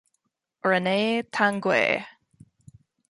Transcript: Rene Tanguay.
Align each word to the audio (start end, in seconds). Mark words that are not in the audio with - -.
Rene 0.63 1.21
Tanguay. 1.31 2.03